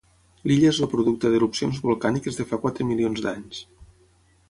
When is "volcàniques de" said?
1.89-2.49